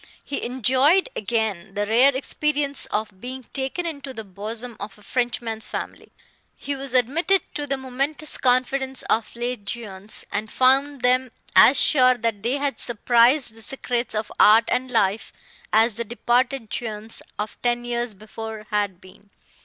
He 0.25 0.41
enjoyed 0.43 1.09
again 1.15 1.75
the 1.75 1.85
rare 1.85 2.15
experience 2.15 2.87
of 2.87 3.21
being 3.21 3.43
taken 3.53 3.85
into 3.85 4.15
the 4.15 4.23
bosom 4.23 4.75
of 4.79 4.97
a 4.97 5.03
Frenchman's 5.03 5.67
family. 5.67 6.11
He 6.57 6.75
was 6.75 6.95
admitted 6.95 7.43
to 7.53 7.67
the 7.67 7.77
momentous 7.77 8.39
confidence 8.39 9.03
of 9.11 9.35
les 9.35 9.57
jeunes, 9.57 10.25
and 10.31 10.51
found 10.51 11.01
them 11.03 11.29
as 11.55 11.77
sure 11.79 12.17
that 12.17 12.41
they 12.41 12.57
had 12.57 12.79
surprised 12.79 13.53
the 13.53 13.61
secrets 13.61 14.15
of 14.15 14.31
art 14.39 14.65
and 14.69 14.89
life 14.89 15.31
as 15.71 15.97
the 15.97 16.03
departed 16.03 16.71
jeunes 16.71 17.21
of 17.37 17.61
ten 17.61 17.85
years 17.85 18.15
before 18.15 18.65
had 18.71 18.99
been. 18.99 19.29